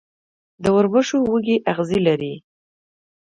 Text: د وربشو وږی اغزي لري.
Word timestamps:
د 0.63 0.65
وربشو 0.75 1.17
وږی 1.31 1.55
اغزي 1.71 1.99
لري. 2.07 2.33